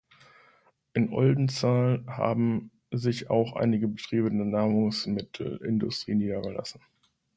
[0.95, 6.81] In Oldenzaal haben sich auch einige Betriebe der Nahrungsmittelindustrie niedergelassen.